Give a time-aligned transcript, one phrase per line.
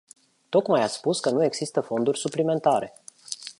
[0.49, 2.93] Tocmai ați spus că nu există fonduri suplimentare.